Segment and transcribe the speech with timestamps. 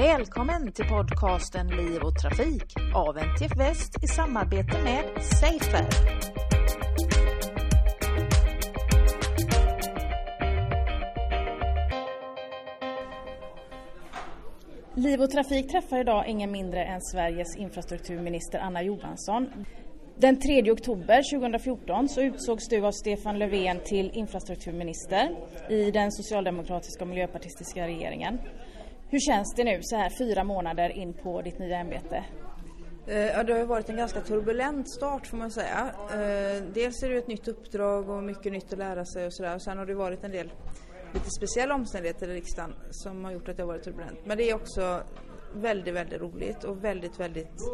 [0.00, 5.86] Välkommen till podcasten Liv och Trafik av NTF Väst i samarbete med Safer.
[14.94, 19.50] Liv och Trafik träffar idag ingen mindre än Sveriges infrastrukturminister Anna Johansson.
[20.16, 25.36] Den 3 oktober 2014 så utsågs du av Stefan Löfven till infrastrukturminister
[25.68, 28.38] i den socialdemokratiska och miljöpartistiska regeringen.
[29.10, 32.24] Hur känns det nu så här fyra månader in på ditt nya ämbete?
[33.06, 35.94] Eh, ja, det har varit en ganska turbulent start får man säga.
[36.12, 39.58] Eh, dels är det ett nytt uppdrag och mycket nytt att lära sig och sådär.
[39.58, 40.52] Sen har det varit en del
[41.14, 44.18] lite speciella omständigheter i riksdagen som har gjort att det har varit turbulent.
[44.24, 45.02] Men det är också
[45.54, 47.70] väldigt, väldigt roligt och väldigt, väldigt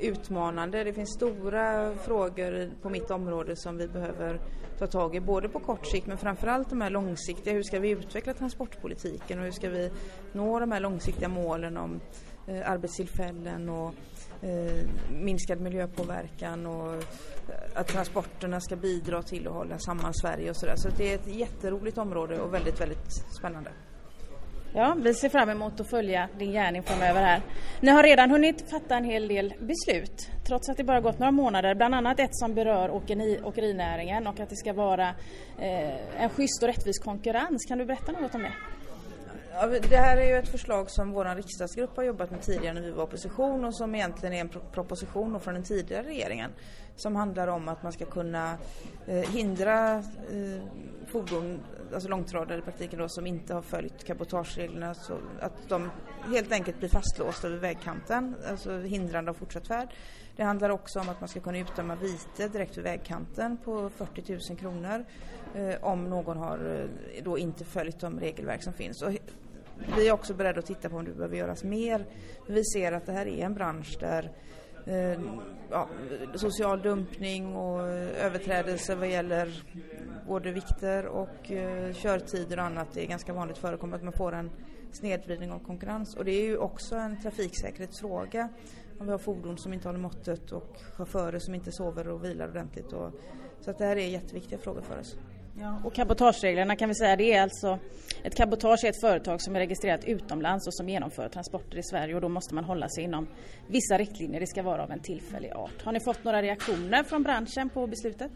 [0.00, 0.84] utmanande.
[0.84, 4.40] Det finns stora frågor på mitt område som vi behöver
[4.78, 7.52] ta tag i, både på kort sikt men framförallt de här långsiktiga.
[7.54, 9.90] Hur ska vi utveckla transportpolitiken och hur ska vi
[10.32, 12.00] nå de här långsiktiga målen om
[12.46, 13.94] eh, arbetstillfällen och
[14.42, 17.02] eh, minskad miljöpåverkan och eh,
[17.74, 20.76] att transporterna ska bidra till att hålla samman Sverige och sådär.
[20.76, 23.70] Så det är ett jätteroligt område och väldigt, väldigt spännande.
[24.72, 27.42] Ja, vi ser fram emot att följa din gärning framöver här.
[27.80, 31.30] Ni har redan hunnit fatta en hel del beslut, trots att det bara gått några
[31.30, 31.74] månader.
[31.74, 32.90] Bland annat ett som berör
[33.44, 35.08] åkerinäringen och att det ska vara
[35.58, 37.64] eh, en schysst och rättvis konkurrens.
[37.68, 38.52] Kan du berätta något om det?
[39.90, 42.90] Det här är ju ett förslag som vår riksdagsgrupp har jobbat med tidigare när vi
[42.90, 46.50] var opposition och som egentligen är en proposition från den tidigare regeringen
[46.96, 48.58] som handlar om att man ska kunna
[49.06, 50.62] eh, hindra eh,
[51.06, 51.60] fordon,
[51.94, 55.90] alltså långtradare i praktiken då, som inte har följt cabotagereglerna så att de
[56.26, 59.88] helt enkelt blir fastlåsta över vägkanten, alltså hindrande av fortsatt färd.
[60.36, 64.38] Det handlar också om att man ska kunna utdöma vite direkt vid vägkanten på 40
[64.50, 65.04] 000 kronor
[65.54, 69.02] eh, om någon har eh, då inte följt de regelverk som finns.
[69.02, 69.12] Och
[69.96, 72.06] vi är också beredda att titta på om det behöver göras mer.
[72.46, 74.32] Vi ser att det här är en bransch där
[74.86, 75.20] eh,
[75.70, 75.88] ja,
[76.34, 79.64] social dumpning och eh, överträdelser vad gäller
[80.26, 84.50] både vikter och eh, körtider och annat är ganska vanligt förekommande att man får en
[84.92, 86.16] snedvridning av konkurrens.
[86.16, 88.48] Och det är ju också en trafiksäkerhetsfråga
[88.98, 92.48] om vi har fordon som inte håller måttet och chaufförer som inte sover och vilar
[92.48, 92.92] ordentligt.
[92.92, 93.12] Och,
[93.60, 95.16] så att det här är jätteviktiga frågor för oss.
[95.60, 97.78] Ja, och cabotagereglerna kan vi säga, det är alltså
[98.22, 102.14] ett cabotage är ett företag som är registrerat utomlands och som genomför transporter i Sverige
[102.14, 103.26] och då måste man hålla sig inom
[103.66, 104.40] vissa riktlinjer.
[104.40, 105.82] Det ska vara av en tillfällig art.
[105.82, 108.30] Har ni fått några reaktioner från branschen på beslutet?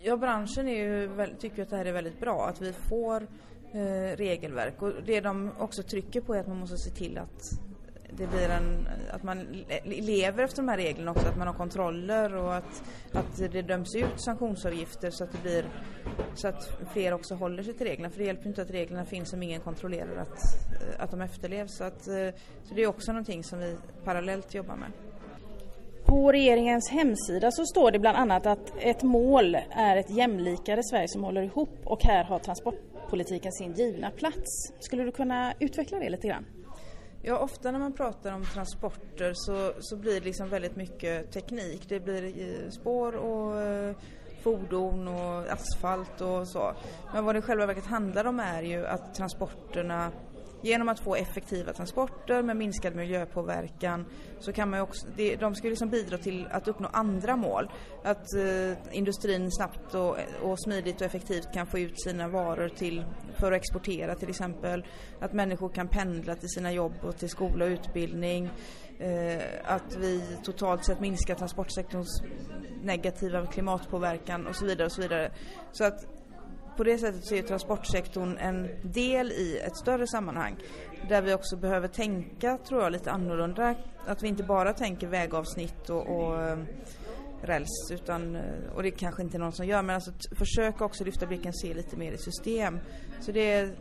[0.00, 3.22] Ja, branschen är ju, tycker att det här är väldigt bra, att vi får
[3.72, 7.42] eh, regelverk och det de också trycker på är att man måste se till att
[8.18, 12.36] det blir en, att man lever efter de här reglerna också, att man har kontroller
[12.36, 12.82] och att,
[13.12, 15.64] att det döms ut sanktionsavgifter så att det blir
[16.34, 18.10] så att fler också håller sig till reglerna.
[18.10, 20.38] För det hjälper inte att reglerna finns om ingen kontrollerar att,
[20.98, 21.76] att de efterlevs.
[21.76, 22.28] Så, att, eh,
[22.64, 24.92] så det är också någonting som vi parallellt jobbar med.
[26.04, 31.08] På regeringens hemsida så står det bland annat att ett mål är ett jämlikare Sverige
[31.08, 34.72] som håller ihop och här har transportpolitiken sin givna plats.
[34.80, 36.44] Skulle du kunna utveckla det lite grann?
[37.28, 41.88] Ja, ofta när man pratar om transporter så, så blir det liksom väldigt mycket teknik.
[41.88, 43.96] Det blir spår och eh,
[44.42, 46.74] fordon och asfalt och så.
[47.14, 50.12] Men vad det i själva verket handlar om är ju att transporterna
[50.66, 54.06] Genom att få effektiva transporter med minskad miljöpåverkan
[54.38, 57.70] så kan man också, det, de ska liksom bidra till att uppnå andra mål.
[58.04, 63.04] Att eh, industrin snabbt och, och, smidigt och effektivt kan få ut sina varor till,
[63.40, 64.84] för att exportera till exempel.
[65.20, 68.50] Att människor kan pendla till sina jobb och till skola och utbildning.
[68.98, 72.22] Eh, att vi totalt sett minskar transportsektorns
[72.82, 75.30] negativa klimatpåverkan och så vidare och så vidare.
[75.72, 76.06] Så att
[76.76, 80.56] på det sättet så är transportsektorn en del i ett större sammanhang
[81.08, 83.74] där vi också behöver tänka, tror jag, lite annorlunda.
[84.06, 86.58] Att vi inte bara tänker vägavsnitt och, och eh,
[87.42, 88.42] räls, utan, eh,
[88.74, 91.60] och det kanske inte är någon som gör, men alltså försöka också lyfta blicken och
[91.60, 92.78] se lite mer i system.
[93.20, 93.76] Så det är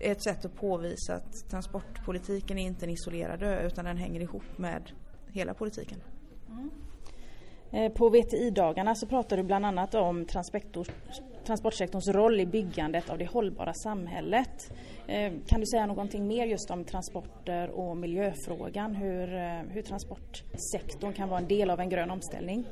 [0.00, 4.58] ett sätt att påvisa att transportpolitiken är inte en isolerad ö, utan den hänger ihop
[4.58, 4.92] med
[5.32, 5.98] hela politiken.
[6.48, 6.70] Mm.
[7.72, 10.24] Eh, på VTI-dagarna så pratar du bland annat om
[11.44, 14.72] transportsektorns roll i byggandet av det hållbara samhället.
[15.06, 21.12] Eh, kan du säga någonting mer just om transporter och miljöfrågan, hur, eh, hur transportsektorn
[21.12, 22.64] kan vara en del av en grön omställning?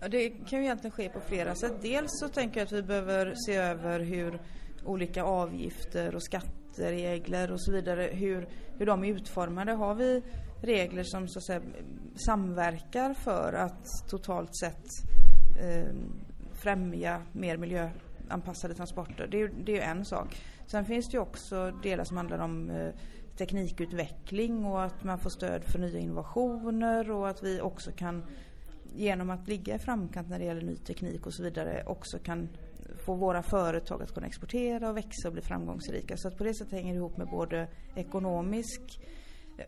[0.00, 1.72] Ja, det kan ju egentligen ske på flera sätt.
[1.82, 4.38] Dels så tänker jag att vi behöver se över hur
[4.84, 8.48] olika avgifter och skatteregler och så vidare, hur,
[8.78, 9.72] hur de är utformade.
[9.72, 10.22] Har vi
[10.62, 11.60] regler som så att säga,
[12.26, 14.84] samverkar för att totalt sett
[15.60, 15.94] eh,
[16.52, 19.28] främja mer miljöanpassade transporter.
[19.30, 20.42] Det är, det är en sak.
[20.66, 22.94] Sen finns det också delar som handlar om eh,
[23.36, 28.24] teknikutveckling och att man får stöd för nya innovationer och att vi också kan
[28.96, 32.48] genom att ligga i framkant när det gäller ny teknik och så vidare också kan
[33.04, 36.16] få våra företag att kunna exportera och växa och bli framgångsrika.
[36.16, 39.00] Så att på det sättet hänger det ihop med både ekonomisk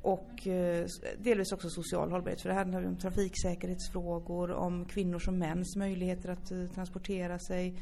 [0.02, 0.86] och eh,
[1.18, 2.40] delvis också social hållbarhet.
[2.40, 7.74] För det handlar om trafiksäkerhetsfrågor, om kvinnors och mäns möjligheter att eh, transportera sig.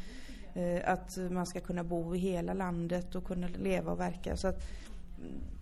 [0.54, 4.36] Eh, att man ska kunna bo i hela landet och kunna leva och verka.
[4.36, 4.62] Så att,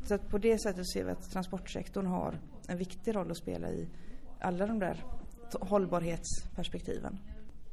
[0.09, 3.71] så att på det sättet ser vi att transportsektorn har en viktig roll att spela
[3.71, 3.89] i
[4.41, 5.05] alla de där
[5.61, 7.19] hållbarhetsperspektiven.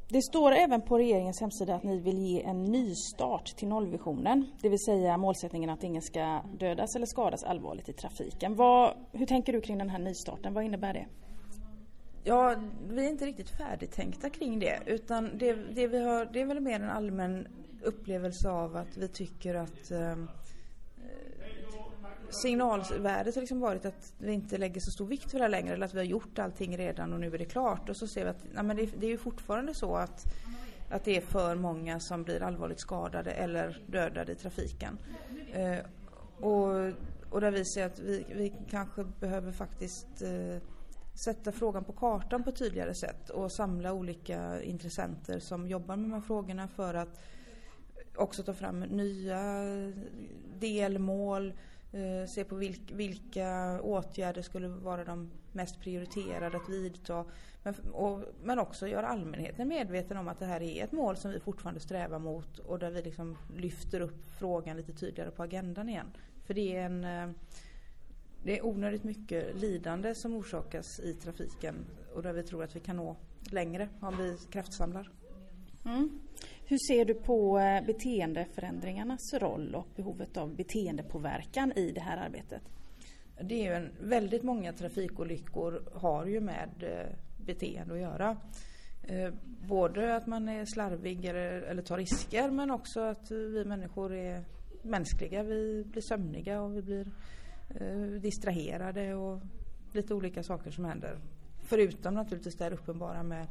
[0.09, 4.45] Det står även på regeringens hemsida att ni vill ge en nystart till nollvisionen.
[4.61, 8.55] Det vill säga målsättningen att ingen ska dödas eller skadas allvarligt i trafiken.
[8.55, 10.53] Vad, hur tänker du kring den här nystarten?
[10.53, 11.05] Vad innebär det?
[12.23, 12.55] Ja,
[12.89, 14.79] vi är inte riktigt färdigtänkta kring det.
[14.85, 17.47] Utan det, det vi har, det är väl mer en allmän
[17.81, 20.15] upplevelse av att vi tycker att eh,
[22.29, 25.73] signalvärdet har liksom varit att vi inte lägger så stor vikt vid det här längre
[25.73, 27.89] eller att vi har gjort allting redan och nu är det klart.
[27.89, 30.25] Och så ser vi att nej, men det, det är ju fortfarande så att,
[30.89, 34.97] att det är för många som blir allvarligt skadade eller dödade i trafiken.
[35.53, 35.77] Eh,
[36.39, 36.91] och,
[37.29, 40.61] och där vi ser att vi, vi kanske behöver faktiskt eh,
[41.25, 46.09] sätta frågan på kartan på ett tydligare sätt och samla olika intressenter som jobbar med
[46.09, 47.19] de här frågorna för att
[48.15, 49.63] också ta fram nya
[50.59, 51.53] delmål
[51.95, 57.25] Eh, se på vilk, vilka åtgärder skulle vara de mest prioriterade att vidta.
[57.63, 61.31] Men, och, men också göra allmänheten medveten om att det här är ett mål som
[61.31, 65.89] vi fortfarande strävar mot och där vi liksom lyfter upp frågan lite tydligare på agendan
[65.89, 66.07] igen.
[66.45, 67.35] För det är en eh,
[68.43, 71.75] det är onödigt mycket lidande som orsakas i trafiken
[72.13, 73.15] och där vi tror att vi kan nå
[73.51, 75.11] längre om vi kraftsamlar.
[75.85, 76.19] Mm.
[76.67, 82.61] Hur ser du på eh, beteendeförändringarnas roll och behovet av beteendepåverkan i det här arbetet?
[83.41, 88.37] Det är ju en, väldigt många trafikolyckor har ju med eh, beteende att göra.
[89.03, 89.33] Eh,
[89.67, 94.43] både att man är slarvig eller, eller tar risker men också att vi människor är
[94.81, 95.43] mänskliga.
[95.43, 97.07] Vi blir sömniga och vi blir
[97.69, 99.41] eh, distraherade och
[99.91, 101.17] lite olika saker som händer.
[101.63, 103.47] Förutom naturligtvis det här uppenbara med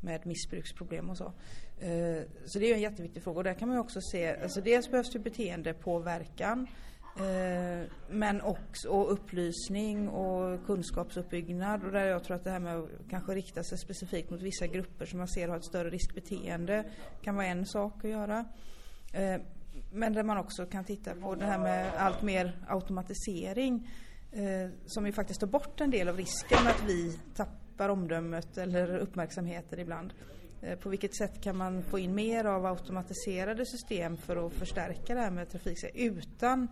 [0.00, 1.32] med missbruksproblem och så.
[1.78, 4.90] Eh, så det är en jätteviktig fråga och där kan man också se, alltså dels
[4.90, 6.66] behövs det beteendepåverkan
[7.16, 12.76] eh, men också och upplysning och kunskapsuppbyggnad och där jag tror att det här med
[12.76, 16.84] att kanske rikta sig specifikt mot vissa grupper som man ser har ett större riskbeteende
[17.22, 18.44] kan vara en sak att göra.
[19.12, 19.40] Eh,
[19.92, 23.88] men där man också kan titta på det här med allt mer automatisering
[24.32, 28.98] Eh, som ju faktiskt tar bort en del av risken att vi tappar omdömet eller
[28.98, 30.12] uppmärksamheten ibland.
[30.62, 35.14] Eh, på vilket sätt kan man få in mer av automatiserade system för att förstärka
[35.14, 36.68] det här med trafiksäkerhet utan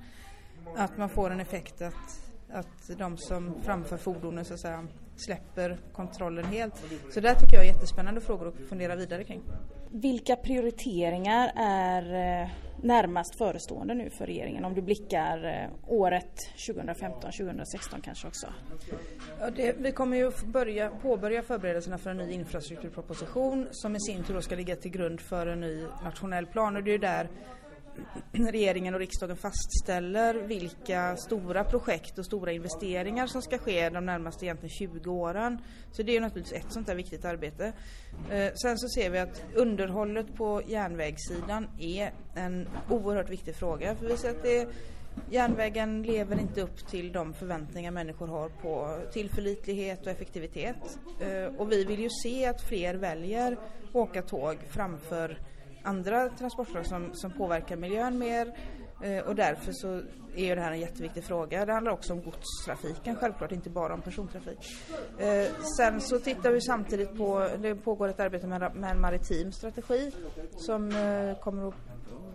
[0.77, 4.87] att man får en effekt att, att de som framför fordonen så att säga,
[5.17, 6.75] släpper kontrollen helt.
[7.11, 9.43] Så det tycker jag är jättespännande frågor att fundera vidare kring.
[9.91, 12.49] Vilka prioriteringar är eh,
[12.83, 18.47] närmast förestående nu för regeringen om du blickar eh, året 2015, 2016 kanske också?
[19.41, 24.25] Ja, det, vi kommer ju börja, påbörja förberedelserna för en ny infrastrukturproposition som i sin
[24.25, 27.29] tur ska ligga till grund för en ny nationell plan och det är ju där
[28.33, 34.45] regeringen och riksdagen fastställer vilka stora projekt och stora investeringar som ska ske de närmaste
[34.45, 35.59] egentligen 20 åren.
[35.93, 37.73] Så det är naturligtvis ett sånt där viktigt arbete.
[38.31, 43.95] Eh, sen så ser vi att underhållet på järnvägssidan är en oerhört viktig fråga.
[43.95, 44.69] För vi ser att det
[45.31, 50.99] Järnvägen lever inte upp till de förväntningar människor har på tillförlitlighet och effektivitet.
[51.21, 55.39] Eh, och vi vill ju se att fler väljer att åka tåg framför
[55.87, 58.53] andra transportslag som, som påverkar miljön mer
[59.03, 60.03] eh, och därför så
[60.37, 61.67] är det här en jätteviktig fråga.
[61.67, 64.59] Det handlar också om godstrafiken, självklart inte bara om persontrafik.
[65.19, 69.53] Eh, sen så tittar vi samtidigt på, det pågår ett arbete med, med en maritim
[69.53, 70.13] strategi
[70.51, 71.75] som eh, kommer att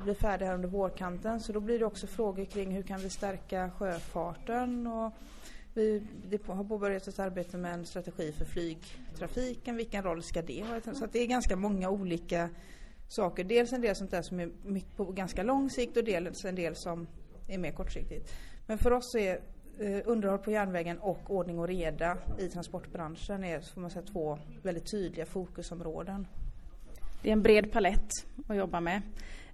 [0.03, 1.39] bli färdig här under vårkanten.
[1.39, 5.13] Så då blir det också frågor kring hur kan vi stärka sjöfarten och
[5.73, 6.03] vi
[6.47, 9.75] har påbörjat ett arbete med en strategi för flygtrafiken.
[9.75, 10.93] Vilken roll ska det ha?
[10.93, 12.49] Så det är ganska många olika
[13.11, 13.43] saker.
[13.43, 14.49] Dels en del sånt där som är
[14.95, 17.07] på ganska lång sikt och dels en del som
[17.47, 18.33] är mer kortsiktigt.
[18.67, 19.39] Men för oss är
[19.79, 24.39] eh, underhåll på järnvägen och ordning och reda i transportbranschen är får man säga, två
[24.63, 26.27] väldigt tydliga fokusområden.
[27.21, 28.09] Det är en bred palett
[28.47, 29.01] att jobba med.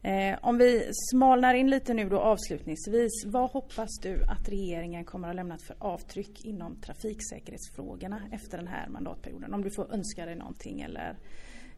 [0.02, 3.26] Eh, om vi smalnar in lite nu då avslutningsvis.
[3.26, 8.88] Vad hoppas du att regeringen kommer att lämna för avtryck inom trafiksäkerhetsfrågorna efter den här
[8.88, 9.54] mandatperioden?
[9.54, 11.18] Om du får önska dig någonting eller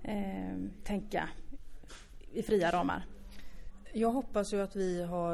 [0.04, 1.30] eh, tänka
[2.34, 3.06] i fria ramar?
[3.94, 5.34] Jag hoppas ju att vi har,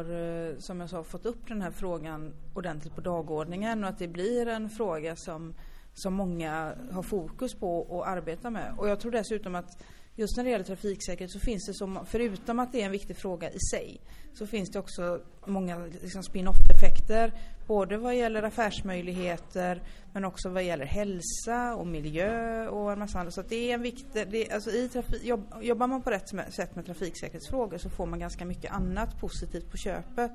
[0.50, 4.08] eh, som jag sa, fått upp den här frågan ordentligt på dagordningen och att det
[4.08, 5.54] blir en fråga som,
[5.94, 8.74] som många har fokus på och arbetar med.
[8.78, 9.84] Och jag tror dessutom att
[10.16, 13.18] just när det gäller trafiksäkerhet så finns det som, förutom att det är en viktig
[13.18, 14.02] fråga i sig,
[14.34, 17.34] så finns det också många liksom spin-off effekter.
[17.68, 23.34] Både vad gäller affärsmöjligheter men också vad gäller hälsa och miljö och en massa annat.
[23.34, 26.76] Så det är en viktig, det, alltså i trafik, jobb, jobbar man på rätt sätt
[26.76, 30.32] med trafiksäkerhetsfrågor så får man ganska mycket annat positivt på köpet.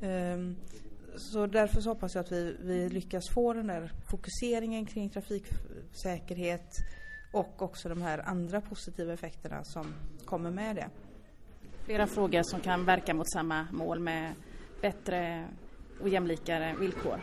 [0.00, 0.56] Um,
[1.16, 6.76] så därför så hoppas jag att vi, vi lyckas få den där fokuseringen kring trafiksäkerhet
[7.32, 9.94] och också de här andra positiva effekterna som
[10.24, 10.88] kommer med det.
[11.84, 14.34] Flera frågor som kan verka mot samma mål med
[14.80, 15.48] bättre
[16.00, 17.20] och jämlikare villkor.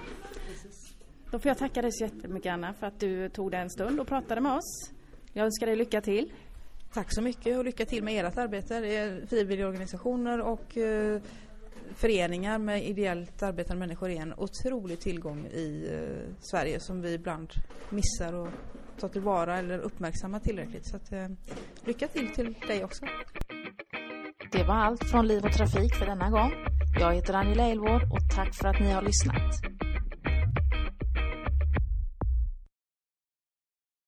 [0.47, 0.95] Precis.
[1.31, 3.99] Då får jag tacka dig så jättemycket Anna för att du tog dig en stund
[3.99, 4.91] och pratade med oss.
[5.33, 6.33] Jag önskar dig lycka till.
[6.93, 8.79] Tack så mycket och lycka till med ert arbete.
[8.79, 11.21] Det är frivilligorganisationer och eh,
[11.95, 17.49] föreningar med ideellt arbetande människor är en otrolig tillgång i eh, Sverige som vi ibland
[17.89, 18.49] missar och
[18.99, 20.87] tar tillvara eller uppmärksammar tillräckligt.
[20.87, 21.27] Så att, eh,
[21.85, 23.05] lycka till till dig också.
[24.51, 26.51] Det var allt från Liv och Trafik för denna gång.
[26.99, 29.84] Jag heter Angela Elvård och tack för att ni har lyssnat.